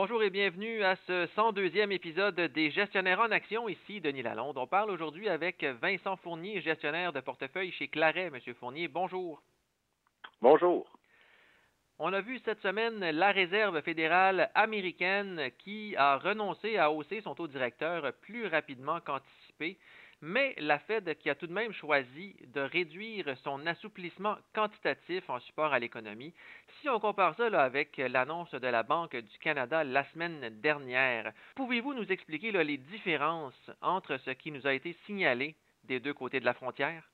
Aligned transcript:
Bonjour 0.00 0.22
et 0.22 0.30
bienvenue 0.30 0.84
à 0.84 0.94
ce 1.08 1.26
102e 1.34 1.90
épisode 1.90 2.38
des 2.38 2.70
Gestionnaires 2.70 3.18
en 3.18 3.32
Action. 3.32 3.68
Ici 3.68 4.00
Denis 4.00 4.22
Lalonde. 4.22 4.56
On 4.56 4.68
parle 4.68 4.92
aujourd'hui 4.92 5.28
avec 5.28 5.64
Vincent 5.82 6.14
Fournier, 6.18 6.60
gestionnaire 6.60 7.12
de 7.12 7.18
portefeuille 7.18 7.72
chez 7.72 7.88
Claret. 7.88 8.30
Monsieur 8.30 8.54
Fournier, 8.54 8.86
bonjour. 8.86 9.42
Bonjour. 10.40 10.88
On 11.98 12.12
a 12.12 12.20
vu 12.20 12.38
cette 12.44 12.60
semaine 12.60 13.10
la 13.10 13.32
Réserve 13.32 13.82
fédérale 13.82 14.52
américaine 14.54 15.50
qui 15.58 15.96
a 15.96 16.16
renoncé 16.16 16.76
à 16.76 16.92
hausser 16.92 17.20
son 17.20 17.34
taux 17.34 17.48
directeur 17.48 18.12
plus 18.20 18.46
rapidement 18.46 19.00
qu'anticipé 19.00 19.78
mais 20.20 20.54
la 20.58 20.78
Fed 20.78 21.16
qui 21.18 21.30
a 21.30 21.34
tout 21.34 21.46
de 21.46 21.52
même 21.52 21.72
choisi 21.72 22.34
de 22.54 22.60
réduire 22.60 23.36
son 23.38 23.66
assouplissement 23.66 24.36
quantitatif 24.54 25.28
en 25.30 25.38
support 25.40 25.72
à 25.72 25.78
l'économie. 25.78 26.34
Si 26.80 26.88
on 26.88 26.98
compare 26.98 27.36
ça 27.36 27.46
avec 27.60 27.96
l'annonce 27.98 28.52
de 28.52 28.66
la 28.66 28.82
Banque 28.82 29.16
du 29.16 29.38
Canada 29.38 29.84
la 29.84 30.04
semaine 30.12 30.50
dernière, 30.60 31.32
pouvez-vous 31.54 31.94
nous 31.94 32.10
expliquer 32.10 32.50
les 32.52 32.78
différences 32.78 33.70
entre 33.80 34.16
ce 34.18 34.30
qui 34.30 34.50
nous 34.50 34.66
a 34.66 34.74
été 34.74 34.96
signalé 35.06 35.54
des 35.84 36.00
deux 36.00 36.14
côtés 36.14 36.40
de 36.40 36.44
la 36.44 36.54
frontière? 36.54 37.08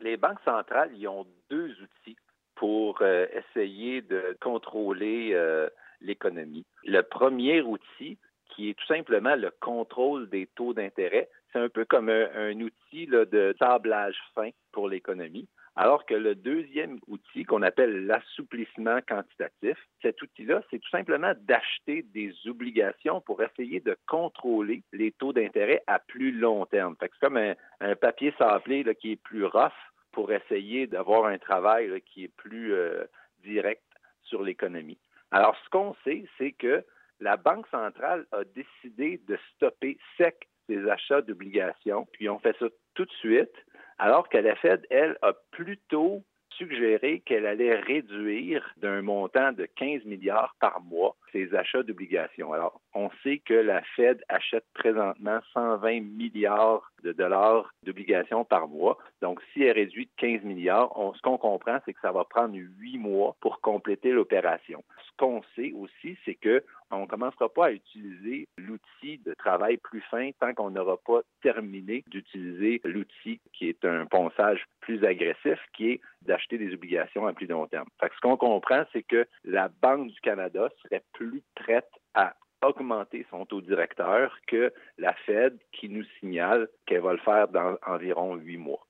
Les 0.00 0.16
banques 0.16 0.40
centrales 0.44 0.96
y 0.96 1.06
ont 1.06 1.26
deux 1.50 1.70
outils 1.82 2.16
pour 2.54 3.00
euh, 3.00 3.26
essayer 3.32 4.02
de 4.02 4.36
contrôler 4.40 5.32
euh, 5.32 5.68
l'économie. 6.00 6.64
Le 6.84 7.02
premier 7.02 7.60
outil, 7.62 8.18
qui 8.60 8.68
est 8.68 8.74
tout 8.74 8.86
simplement 8.86 9.36
le 9.36 9.50
contrôle 9.58 10.28
des 10.28 10.46
taux 10.54 10.74
d'intérêt, 10.74 11.30
c'est 11.50 11.58
un 11.58 11.70
peu 11.70 11.86
comme 11.86 12.10
un, 12.10 12.60
outil 12.60 13.06
de 13.06 13.54
tablage 13.58 14.18
fin 14.34 14.50
pour 14.70 14.86
l'économie. 14.86 15.48
Alors 15.76 16.04
que 16.04 16.12
le 16.12 16.34
deuxième 16.34 16.98
outil 17.06 17.44
qu'on 17.44 17.62
appelle 17.62 18.04
l'assouplissement 18.04 18.98
quantitatif, 19.08 19.78
cet 20.02 20.20
outil-là, 20.20 20.62
c'est 20.70 20.78
tout 20.78 20.90
simplement 20.90 21.32
d'acheter 21.40 22.02
des 22.12 22.34
obligations 22.46 23.22
pour 23.22 23.42
essayer 23.42 23.80
de 23.80 23.96
contrôler 24.06 24.82
les 24.92 25.12
taux 25.12 25.32
d'intérêt 25.32 25.82
à 25.86 25.98
plus 25.98 26.30
long 26.30 26.66
terme. 26.66 26.96
c'est 27.00 27.10
comme 27.18 27.38
un, 27.38 27.94
papier 27.96 28.34
sablé 28.36 28.84
qui 29.00 29.12
est 29.12 29.22
plus 29.22 29.46
rough 29.46 29.72
pour 30.12 30.30
essayer 30.32 30.86
d'avoir 30.86 31.24
un 31.24 31.38
travail 31.38 32.02
qui 32.02 32.24
est 32.24 32.36
plus 32.36 32.74
euh, 32.74 33.04
direct 33.42 33.82
sur 34.24 34.42
l'économie. 34.42 34.98
Alors, 35.30 35.56
ce 35.64 35.70
qu'on 35.70 35.96
sait, 36.04 36.26
c'est 36.36 36.52
que 36.52 36.84
la 37.20 37.36
Banque 37.36 37.66
centrale 37.68 38.26
a 38.32 38.44
décidé 38.44 39.20
de 39.28 39.38
stopper 39.54 39.98
sec 40.16 40.48
des 40.68 40.88
achats 40.88 41.22
d'obligations, 41.22 42.06
puis 42.12 42.28
on 42.28 42.38
fait 42.38 42.56
ça 42.58 42.66
tout 42.94 43.04
de 43.04 43.12
suite, 43.12 43.54
alors 43.98 44.28
que 44.28 44.38
la 44.38 44.56
Fed, 44.56 44.86
elle, 44.90 45.18
a 45.22 45.34
plutôt 45.50 46.22
suggéré 46.50 47.20
qu'elle 47.20 47.46
allait 47.46 47.76
réduire 47.76 48.72
d'un 48.76 49.02
montant 49.02 49.52
de 49.52 49.66
15 49.66 50.04
milliards 50.04 50.56
par 50.60 50.80
mois 50.80 51.16
ses 51.32 51.54
achats 51.54 51.82
d'obligations. 51.82 52.52
Alors, 52.52 52.80
on 52.94 53.10
sait 53.22 53.38
que 53.38 53.54
la 53.54 53.82
Fed 53.96 54.22
achète 54.28 54.64
présentement 54.74 55.40
120 55.52 56.00
milliards 56.00 56.90
de 57.02 57.12
dollars 57.12 57.72
d'obligations 57.82 58.44
par 58.44 58.68
mois. 58.68 58.98
Donc, 59.22 59.40
si 59.52 59.62
elle 59.62 59.76
réduit 59.76 60.06
de 60.06 60.10
15 60.16 60.42
milliards, 60.42 60.90
ce 61.16 61.22
qu'on 61.22 61.38
comprend, 61.38 61.78
c'est 61.84 61.94
que 61.94 62.00
ça 62.00 62.12
va 62.12 62.24
prendre 62.24 62.54
huit 62.54 62.98
mois 62.98 63.36
pour 63.40 63.60
compléter 63.60 64.12
l'opération. 64.12 64.82
Ce 65.06 65.16
qu'on 65.16 65.42
sait 65.54 65.72
aussi, 65.72 66.16
c'est 66.24 66.34
que 66.34 66.62
on 66.90 67.02
ne 67.02 67.06
commencera 67.06 67.48
pas 67.48 67.66
à 67.66 67.70
utiliser 67.70 68.48
l'outil 68.58 69.18
de 69.18 69.34
travail 69.34 69.76
plus 69.76 70.00
fin 70.10 70.30
tant 70.40 70.54
qu'on 70.54 70.70
n'aura 70.70 70.96
pas 70.96 71.20
terminé 71.42 72.02
d'utiliser 72.08 72.80
l'outil 72.84 73.40
qui 73.52 73.68
est 73.68 73.84
un 73.84 74.06
ponçage 74.06 74.64
plus 74.80 75.04
agressif, 75.04 75.58
qui 75.72 75.92
est 75.92 76.00
d'acheter 76.22 76.58
des 76.58 76.74
obligations 76.74 77.26
à 77.26 77.32
plus 77.32 77.46
long 77.46 77.66
terme. 77.66 77.88
ce 78.02 78.20
qu'on 78.20 78.36
comprend, 78.36 78.84
c'est 78.92 79.02
que 79.02 79.26
la 79.44 79.68
Banque 79.68 80.08
du 80.08 80.20
Canada 80.20 80.68
serait 80.82 81.02
plus 81.20 81.42
prête 81.54 81.90
à 82.14 82.34
augmenter 82.62 83.26
son 83.30 83.44
taux 83.44 83.60
directeur 83.60 84.34
que 84.46 84.72
la 84.96 85.12
Fed 85.26 85.58
qui 85.72 85.90
nous 85.90 86.04
signale 86.18 86.68
qu'elle 86.86 87.02
va 87.02 87.12
le 87.12 87.18
faire 87.18 87.48
dans 87.48 87.76
environ 87.86 88.36
huit 88.36 88.56
mois. 88.56 88.86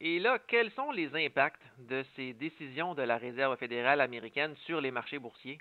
Et 0.00 0.18
là, 0.18 0.38
quels 0.38 0.70
sont 0.70 0.90
les 0.92 1.14
impacts 1.14 1.62
de 1.78 2.02
ces 2.14 2.32
décisions 2.32 2.94
de 2.94 3.02
la 3.02 3.16
Réserve 3.16 3.56
fédérale 3.56 4.00
américaine 4.00 4.54
sur 4.66 4.80
les 4.80 4.90
marchés 4.90 5.18
boursiers? 5.18 5.58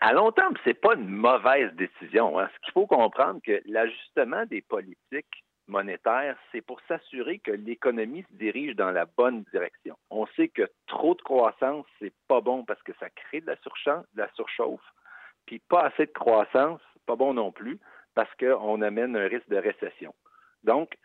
À 0.00 0.12
long 0.12 0.32
terme, 0.32 0.54
ce 0.64 0.70
n'est 0.70 0.74
pas 0.74 0.94
une 0.94 1.08
mauvaise 1.08 1.72
décision. 1.74 2.38
Hein. 2.38 2.48
Ce 2.54 2.60
qu'il 2.60 2.72
faut 2.72 2.86
comprendre, 2.86 3.40
que 3.42 3.62
l'ajustement 3.66 4.44
des 4.46 4.60
politiques 4.60 5.44
monétaires, 5.66 6.38
c'est 6.52 6.60
pour 6.60 6.80
s'assurer 6.88 7.38
que 7.38 7.52
l'économie 7.52 8.24
se 8.30 8.36
dirige 8.36 8.76
dans 8.76 8.90
la 8.90 9.06
bonne 9.06 9.44
direction. 9.52 9.96
On 10.10 10.26
sait 10.36 10.48
que 10.48 10.68
trop 10.86 11.14
de 11.14 11.22
croissance, 11.22 11.86
c'est 11.98 12.12
pas 12.28 12.40
bon 12.40 12.64
parce 12.64 12.82
que 12.82 12.92
ça 13.00 13.08
crée 13.10 13.40
de 13.40 13.46
la, 13.46 13.56
de 13.56 14.18
la 14.18 14.30
surchauffe, 14.34 14.80
puis 15.46 15.58
pas 15.58 15.82
assez 15.82 16.06
de 16.06 16.12
croissance, 16.12 16.80
pas 17.06 17.16
bon 17.16 17.34
non 17.34 17.52
plus 17.52 17.78
parce 18.14 18.32
qu'on 18.36 18.82
amène 18.82 19.16
un 19.16 19.28
risque 19.28 19.48
de 19.48 19.56
récession. 19.56 20.14
Donc, 20.64 20.96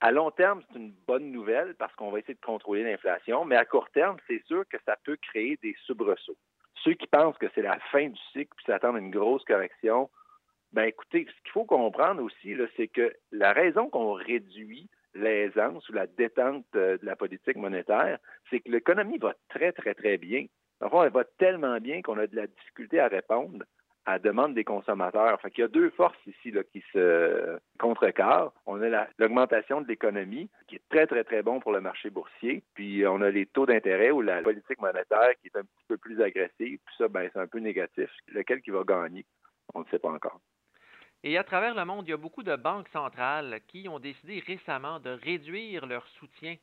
à 0.00 0.12
long 0.12 0.30
terme, 0.30 0.62
c'est 0.68 0.78
une 0.78 0.92
bonne 1.06 1.30
nouvelle 1.32 1.74
parce 1.76 1.94
qu'on 1.94 2.10
va 2.10 2.18
essayer 2.18 2.34
de 2.34 2.40
contrôler 2.40 2.84
l'inflation, 2.84 3.44
mais 3.44 3.56
à 3.56 3.64
court 3.64 3.90
terme, 3.90 4.16
c'est 4.26 4.44
sûr 4.44 4.64
que 4.68 4.76
ça 4.84 4.96
peut 5.04 5.16
créer 5.16 5.58
des 5.62 5.74
soubresauts 5.86 6.36
ceux 6.84 6.94
qui 6.94 7.06
pensent 7.06 7.38
que 7.38 7.46
c'est 7.54 7.62
la 7.62 7.78
fin 7.90 8.08
du 8.08 8.20
cycle 8.32 8.52
puis 8.56 8.66
s'attendent 8.66 8.96
à 8.96 9.00
une 9.00 9.10
grosse 9.10 9.44
correction, 9.44 10.10
ben 10.72 10.84
écoutez, 10.84 11.26
ce 11.28 11.42
qu'il 11.42 11.52
faut 11.52 11.64
comprendre 11.64 12.22
aussi, 12.22 12.56
c'est 12.76 12.88
que 12.88 13.14
la 13.32 13.52
raison 13.52 13.88
qu'on 13.88 14.12
réduit 14.12 14.88
l'aisance 15.14 15.88
ou 15.88 15.92
la 15.92 16.06
détente 16.06 16.66
euh, 16.74 16.98
de 16.98 17.06
la 17.06 17.14
politique 17.14 17.56
monétaire, 17.56 18.18
c'est 18.50 18.58
que 18.58 18.70
l'économie 18.70 19.18
va 19.18 19.34
très, 19.48 19.70
très, 19.70 19.94
très 19.94 20.18
bien. 20.18 20.46
Enfin, 20.84 21.04
elle 21.04 21.12
va 21.12 21.24
tellement 21.24 21.78
bien 21.80 22.02
qu'on 22.02 22.18
a 22.18 22.26
de 22.26 22.36
la 22.36 22.46
difficulté 22.46 23.00
à 23.00 23.08
répondre 23.08 23.64
à 24.06 24.12
la 24.12 24.18
demande 24.18 24.54
des 24.54 24.64
consommateurs. 24.64 25.40
Fait 25.40 25.50
qu'il 25.50 25.62
y 25.62 25.64
a 25.64 25.68
deux 25.68 25.88
forces 25.90 26.18
ici 26.26 26.52
qui 26.70 26.84
se 26.92 27.58
contrecarrent. 27.78 28.52
On 28.66 28.82
a 28.82 29.06
l'augmentation 29.18 29.80
de 29.80 29.88
l'économie, 29.88 30.50
qui 30.68 30.76
est 30.76 30.82
très, 30.90 31.06
très, 31.06 31.24
très 31.24 31.42
bon 31.42 31.58
pour 31.58 31.72
le 31.72 31.80
marché 31.80 32.10
boursier. 32.10 32.62
Puis 32.74 33.06
on 33.06 33.22
a 33.22 33.30
les 33.30 33.46
taux 33.46 33.64
d'intérêt 33.64 34.10
ou 34.10 34.20
la 34.20 34.42
politique 34.42 34.78
monétaire 34.78 35.30
qui 35.40 35.46
est 35.46 35.56
un 35.56 35.62
petit 35.62 35.84
peu 35.88 35.96
plus 35.96 36.20
agressive. 36.20 36.78
Puis 36.84 36.94
ça, 36.98 37.08
ben, 37.08 37.30
c'est 37.32 37.40
un 37.40 37.46
peu 37.46 37.60
négatif. 37.60 38.10
Lequel 38.28 38.60
qui 38.60 38.70
va 38.70 38.84
gagner? 38.84 39.24
On 39.72 39.80
ne 39.80 39.86
sait 39.86 39.98
pas 39.98 40.10
encore. 40.10 40.38
Et 41.22 41.38
à 41.38 41.44
travers 41.44 41.74
le 41.74 41.86
monde, 41.86 42.06
il 42.06 42.10
y 42.10 42.14
a 42.14 42.18
beaucoup 42.18 42.42
de 42.42 42.56
banques 42.56 42.88
centrales 42.90 43.60
qui 43.68 43.88
ont 43.88 43.98
décidé 43.98 44.42
récemment 44.46 45.00
de 45.00 45.10
réduire 45.10 45.86
leur 45.86 46.06
soutien 46.18 46.56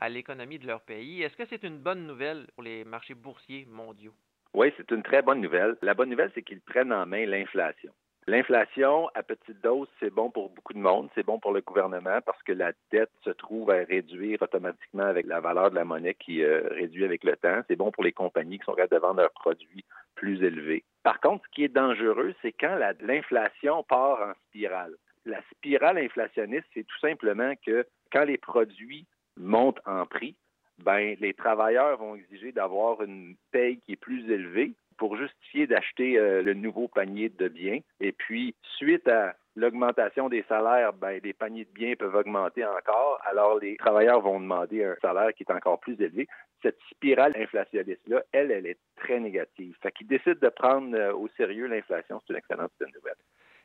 à 0.00 0.08
l'économie 0.08 0.58
de 0.58 0.66
leur 0.66 0.80
pays. 0.80 1.22
Est-ce 1.22 1.36
que 1.36 1.46
c'est 1.46 1.62
une 1.62 1.78
bonne 1.78 2.06
nouvelle 2.06 2.46
pour 2.54 2.62
les 2.62 2.84
marchés 2.84 3.14
boursiers 3.14 3.66
mondiaux? 3.70 4.14
Oui, 4.54 4.72
c'est 4.76 4.90
une 4.90 5.02
très 5.02 5.22
bonne 5.22 5.40
nouvelle. 5.40 5.76
La 5.82 5.94
bonne 5.94 6.10
nouvelle, 6.10 6.30
c'est 6.34 6.42
qu'ils 6.42 6.60
prennent 6.60 6.92
en 6.92 7.06
main 7.06 7.26
l'inflation. 7.26 7.92
L'inflation, 8.28 9.08
à 9.14 9.22
petite 9.22 9.60
dose, 9.62 9.86
c'est 10.00 10.10
bon 10.10 10.30
pour 10.30 10.50
beaucoup 10.50 10.72
de 10.72 10.80
monde, 10.80 11.08
c'est 11.14 11.24
bon 11.24 11.38
pour 11.38 11.52
le 11.52 11.60
gouvernement 11.60 12.20
parce 12.26 12.42
que 12.42 12.52
la 12.52 12.72
dette 12.90 13.12
se 13.22 13.30
trouve 13.30 13.70
à 13.70 13.84
réduire 13.84 14.42
automatiquement 14.42 15.04
avec 15.04 15.26
la 15.26 15.38
valeur 15.38 15.70
de 15.70 15.76
la 15.76 15.84
monnaie 15.84 16.14
qui 16.14 16.42
euh, 16.42 16.66
réduit 16.70 17.04
avec 17.04 17.22
le 17.22 17.36
temps. 17.36 17.60
C'est 17.68 17.76
bon 17.76 17.92
pour 17.92 18.02
les 18.02 18.10
compagnies 18.10 18.58
qui 18.58 18.64
sont 18.64 18.74
capables 18.74 19.00
de 19.00 19.06
vendre 19.06 19.20
leurs 19.20 19.30
produits 19.30 19.84
plus 20.16 20.42
élevés. 20.42 20.82
Par 21.04 21.20
contre, 21.20 21.44
ce 21.44 21.50
qui 21.54 21.62
est 21.62 21.68
dangereux, 21.68 22.34
c'est 22.42 22.50
quand 22.50 22.76
l'inflation 23.00 23.84
part 23.84 24.20
en 24.20 24.32
spirale. 24.48 24.96
La 25.24 25.40
spirale 25.52 25.98
inflationniste, 25.98 26.66
c'est 26.74 26.84
tout 26.84 26.98
simplement 26.98 27.52
que 27.64 27.86
quand 28.10 28.24
les 28.24 28.38
produits 28.38 29.06
montent 29.36 29.80
en 29.86 30.06
prix, 30.06 30.36
ben, 30.78 31.16
les 31.20 31.34
travailleurs 31.34 31.98
vont 31.98 32.16
exiger 32.16 32.52
d'avoir 32.52 33.02
une 33.02 33.36
paye 33.50 33.78
qui 33.80 33.92
est 33.92 33.96
plus 33.96 34.30
élevée 34.30 34.74
pour 34.98 35.16
justifier 35.16 35.66
d'acheter 35.66 36.18
euh, 36.18 36.42
le 36.42 36.54
nouveau 36.54 36.88
panier 36.88 37.28
de 37.28 37.48
biens. 37.48 37.80
Et 38.00 38.12
puis, 38.12 38.54
suite 38.76 39.08
à 39.08 39.34
l'augmentation 39.54 40.28
des 40.28 40.44
salaires, 40.48 40.92
ben, 40.92 41.20
les 41.22 41.32
paniers 41.32 41.64
de 41.64 41.72
biens 41.72 41.94
peuvent 41.98 42.14
augmenter 42.14 42.64
encore, 42.64 43.20
alors 43.24 43.58
les 43.58 43.76
travailleurs 43.76 44.20
vont 44.20 44.40
demander 44.40 44.84
un 44.84 44.96
salaire 45.00 45.32
qui 45.34 45.44
est 45.44 45.52
encore 45.52 45.80
plus 45.80 46.00
élevé. 46.00 46.26
Cette 46.62 46.78
spirale 46.90 47.32
inflationniste-là, 47.36 48.22
elle, 48.32 48.50
elle 48.50 48.66
est 48.66 48.78
très 48.96 49.20
négative. 49.20 49.76
Fait 49.82 49.92
qu'ils 49.92 50.06
décident 50.06 50.40
de 50.40 50.48
prendre 50.48 50.94
euh, 50.96 51.12
au 51.12 51.28
sérieux 51.36 51.66
l'inflation, 51.66 52.20
c'est 52.26 52.32
une 52.32 52.38
excellente 52.38 52.72
nouvelle. 52.80 53.16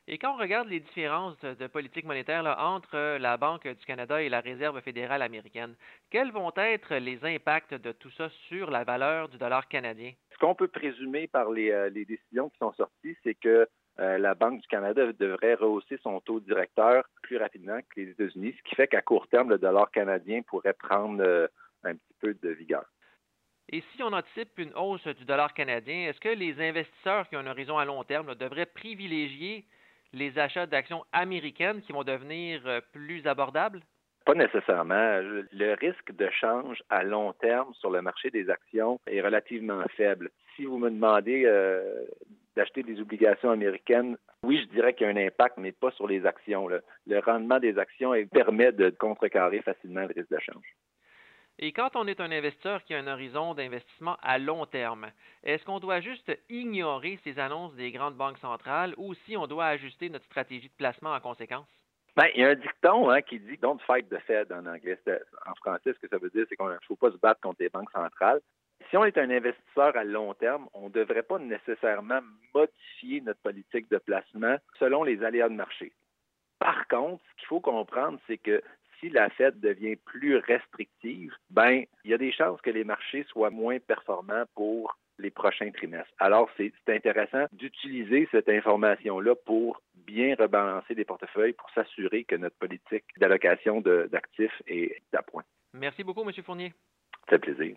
Et 0.08 0.18
quand 0.18 0.34
on 0.34 0.38
regarde 0.38 0.68
les 0.68 0.80
différences 0.80 1.40
de, 1.42 1.68
politique 1.68 2.06
monétaire 2.06 2.44
entre 2.58 2.96
euh, 2.96 3.20
la 3.20 3.38
Banque 3.38 3.68
du 3.68 3.86
Canada 3.86 4.22
et 4.22 4.30
la 4.30 4.42
Réserve 4.42 4.82
fédérale 4.82 5.22
américaine, 5.22 5.76
quels 6.10 6.32
vont 6.32 6.52
être 6.56 6.96
les 6.96 7.24
impacts 7.24 7.76
de 7.76 7.92
tout 7.92 8.10
ça 8.12 8.30
sur 8.48 8.72
la 8.72 8.84
valeur 8.84 9.30
du 9.30 9.38
dollar 9.38 9.68
canadien? 9.68 10.12
Ce 10.34 10.38
qu'on 10.40 10.56
peut 10.56 10.68
présumer 10.68 11.28
par 11.28 11.52
les, 11.52 11.72
euh, 11.72 11.92
décisions 11.92 12.50
qui 12.50 12.58
sont 12.58 12.74
sorties, 12.74 13.16
c'est 13.24 13.36
que 13.36 13.68
euh, 14.00 14.18
la 14.18 14.34
Banque 14.34 14.62
du 14.62 14.68
Canada 14.68 15.14
devrait 15.14 15.54
rehausser 15.54 16.00
son 16.02 16.20
taux 16.20 16.40
directeur 16.40 17.04
plus 17.22 17.38
rapidement 17.38 17.80
que 17.82 18.02
les 18.02 18.10
États-Unis, 18.10 18.56
ce 18.58 18.70
qui 18.70 18.76
fait 18.76 18.88
qu'à 18.88 19.04
court 19.04 19.28
terme, 19.28 19.50
le 19.50 19.60
dollar 19.60 19.92
canadien 19.92 20.42
pourrait 20.42 20.74
prendre 20.74 21.50
un 21.84 21.94
petit 21.94 22.14
peu 22.20 22.34
de 22.34 22.50
vigueur. 22.50 22.86
Et 23.70 23.84
si 23.94 24.02
on 24.04 24.12
anticipe 24.12 24.58
une 24.58 24.74
hausse 24.76 25.06
du 25.08 25.26
dollar 25.26 25.54
canadien, 25.54 26.10
est-ce 26.10 26.20
que 26.20 26.30
les 26.30 26.60
investisseurs 26.60 27.30
qui 27.30 27.36
ont 27.36 27.42
une 27.42 27.48
horizon 27.48 27.78
à 27.78 27.86
long 27.86 28.04
terme 28.04 28.34
devraient 28.36 28.66
privilégier 28.66 29.66
les 30.14 30.38
achats 30.38 30.66
d'actions 30.66 31.04
américaines 31.12 31.82
qui 31.82 31.92
vont 31.92 32.04
devenir 32.04 32.62
euh, 32.66 32.82
plus 32.94 33.26
abordables? 33.28 33.82
Pas 34.26 34.36
nécessairement. 34.36 35.20
Le 35.52 35.74
risque 35.80 36.12
de 36.16 36.30
change 36.30 36.84
à 36.90 37.04
long 37.04 37.34
terme 37.34 37.74
sur 37.74 37.90
le 37.90 38.02
marché 38.02 38.30
des 38.30 38.50
actions 38.50 39.00
est 39.08 39.22
relativement 39.22 39.84
faible. 39.98 40.30
Si 40.56 40.66
vous 40.66 40.78
me 40.78 40.92
demandez 40.92 41.44
euh, 41.46 42.06
d'acheter 42.56 42.84
des 42.84 43.00
obligations 43.02 43.50
américaines, 43.50 44.18
oui, 44.44 44.62
je 44.62 44.76
dirais 44.76 44.94
qu'il 44.94 45.08
y 45.08 45.10
a 45.10 45.14
un 45.14 45.28
impact, 45.28 45.58
mais 45.58 45.72
pas 45.72 45.92
sur 45.92 46.08
les 46.08 46.26
actions. 46.26 46.68
Le 46.68 47.20
rendement 47.20 47.60
des 47.60 47.80
actions 47.80 48.14
permet 48.32 48.72
de 48.72 48.90
contrecarrer 48.92 49.62
facilement 49.62 50.02
le 50.02 50.14
risque 50.16 50.32
de 50.32 50.40
change. 50.40 50.76
Et 51.64 51.74
quand 51.74 51.96
on 51.96 52.08
est 52.08 52.20
un 52.20 52.32
investisseur 52.32 52.84
qui 52.84 52.96
a 52.96 52.98
un 52.98 53.06
horizon 53.06 53.54
d'investissement 53.54 54.18
à 54.24 54.40
long 54.40 54.66
terme, 54.66 55.12
est-ce 55.44 55.64
qu'on 55.64 55.80
doit 55.80 56.00
juste 56.00 56.32
ignorer 56.50 57.20
ces 57.24 57.38
annonces 57.38 57.76
des 57.76 57.92
grandes 57.92 58.16
banques 58.16 58.40
centrales 58.40 58.96
ou 58.98 59.14
si 59.26 59.38
on 59.38 59.46
doit 59.46 59.68
ajuster 59.68 60.10
notre 60.10 60.26
stratégie 60.26 60.70
de 60.70 60.74
placement 60.74 61.14
en 61.14 61.20
conséquence? 61.20 61.68
Bien, 62.18 62.28
il 62.34 62.42
y 62.42 62.44
a 62.44 62.50
un 62.50 62.56
dicton 62.56 63.12
hein, 63.12 63.22
qui 63.22 63.40
dit 63.40 63.58
Don't 63.58 63.80
fight 63.86 64.10
the 64.10 64.18
Fed 64.26 64.52
en 64.52 64.66
anglais. 64.66 64.98
En 65.46 65.54
français, 65.54 65.94
ce 65.94 66.00
que 66.00 66.08
ça 66.08 66.18
veut 66.18 66.32
dire, 66.32 66.46
c'est 66.50 66.56
qu'on 66.56 66.68
ne 66.68 66.78
faut 66.88 66.96
pas 66.96 67.12
se 67.12 67.18
battre 67.18 67.40
contre 67.42 67.62
les 67.62 67.70
banques 67.70 67.92
centrales. 67.92 68.42
Si 68.90 68.98
on 68.98 69.06
est 69.06 69.20
un 69.20 69.30
investisseur 69.30 69.96
à 69.96 70.04
long 70.04 70.34
terme, 70.34 70.68
on 70.74 70.86
ne 70.86 70.94
devrait 70.94 71.22
pas 71.22 71.38
nécessairement 71.38 72.22
modifier 72.56 73.22
notre 73.22 73.40
politique 73.42 73.90
de 73.92 74.00
placement 74.00 74.58
selon 74.80 75.04
les 75.04 75.24
aléas 75.24 75.48
de 75.48 75.54
marché. 75.54 75.94
Par 76.58 76.88
contre, 76.88 77.24
ce 77.30 77.36
qu'il 77.38 77.48
faut 77.48 77.60
comprendre, 77.60 78.20
c'est 78.28 78.38
que 78.38 78.62
si 79.02 79.10
la 79.10 79.30
Fed 79.32 79.60
devient 79.60 79.98
plus 79.98 80.38
restrictive, 80.38 81.34
ben 81.50 81.84
il 82.06 82.12
y 82.12 82.14
a 82.14 82.18
des 82.18 82.32
chances 82.32 82.62
que 82.62 82.70
les 82.70 82.86
marchés 82.86 83.26
soient 83.30 83.50
moins 83.50 83.80
performants 83.80 84.46
pour 84.56 84.98
les 85.18 85.30
prochains 85.30 85.72
trimestres. 85.72 86.14
Alors, 86.20 86.50
c'est 86.58 86.74
intéressant 86.88 87.46
d'utiliser 87.52 88.28
cette 88.32 88.50
information-là 88.50 89.36
pour 89.46 89.82
bien 89.94 90.36
rebalancer 90.38 90.96
les 90.96 91.06
portefeuilles 91.06 91.54
pour 91.54 91.70
s'assurer 91.72 92.24
que 92.24 92.36
notre 92.36 92.56
politique 92.56 93.06
d'allocation 93.18 93.82
d'actifs 93.82 94.62
est 94.68 95.02
à 95.14 95.22
point. 95.22 95.44
Merci 95.74 96.04
beaucoup, 96.04 96.28
M. 96.28 96.32
Fournier. 96.44 96.74
Fait 97.30 97.40
plaisir. 97.40 97.76